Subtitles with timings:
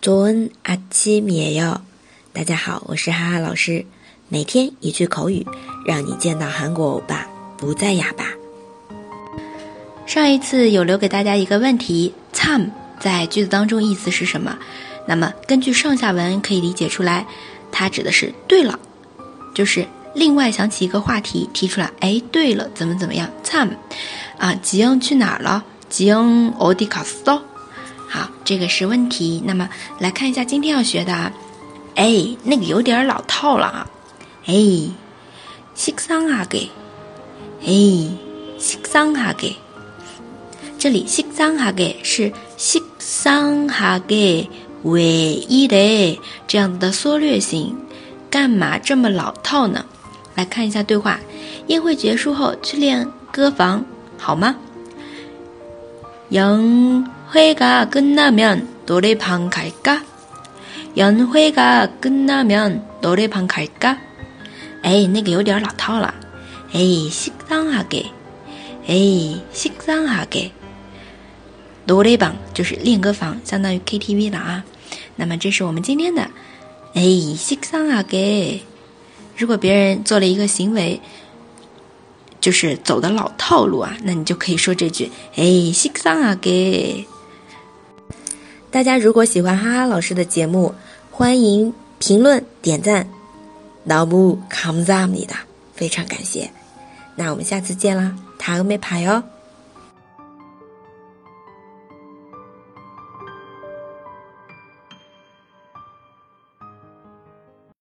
[0.00, 1.80] 조은아침이에 요。
[2.32, 3.84] 大家好，我是哈哈老师。
[4.28, 5.46] 每天一句口语，
[5.86, 7.26] 让你见到韩国欧巴
[7.56, 8.26] 不再哑巴。
[10.06, 12.70] 上一次有留给大家一个问题，“time”
[13.00, 14.58] 在句子当中意思是什么？
[15.06, 17.26] 那么根据上下文可以理解出来，
[17.70, 18.78] 它指的是“对了”，
[19.54, 21.90] 就是另外想起一个话题提出来。
[22.00, 23.76] 哎，对了，怎么怎么样？“time”
[24.38, 25.64] 啊，吉英去哪儿了？
[25.88, 27.42] 吉英어디갔어好，
[28.48, 29.42] 这个是问题。
[29.44, 29.68] 那么
[29.98, 31.32] 来看一下今天要学的，
[31.94, 33.86] 哎，那个有点老套了啊。
[34.46, 34.54] 哎，
[35.74, 36.68] 식상하 게，
[37.62, 38.10] 哎，
[38.58, 39.54] 식상하 게。
[40.78, 44.48] 这里식상하게是식상하게
[44.82, 47.74] 唯一的这样子的缩略型，
[48.30, 49.86] 干嘛这么老套呢？
[50.34, 51.18] 来看一下对话，
[51.68, 53.82] 宴会结束后去练歌房
[54.18, 54.56] 好吗？
[56.30, 60.04] 연 회가 끝나면 노래방 갈까?
[60.96, 63.98] 연회가 끝나면 노래방 갈까?
[64.84, 66.14] 에이, 那个有点老套了.
[66.74, 68.10] 에이, 식상하게.
[68.88, 70.52] 에이, 식상하게.
[71.86, 74.64] 노래방 就是练歌房，相当于 KTV 了啊。
[75.16, 76.28] 那么这是我们今天的，
[76.94, 78.60] 에이, 식상하게.
[79.36, 81.00] 如果别人做了一个行为。
[82.40, 87.06] 就是走的老套路啊，那你就可以说这句，哎，식상하 게。
[88.71, 90.75] 大家如果喜欢哈哈老师的节目，
[91.09, 93.07] 欢迎评论点赞，
[93.83, 95.33] 老木康赞你的，
[95.73, 96.51] 非常感谢。
[97.15, 99.23] 那我们下次见啦，塔欧没牌哟、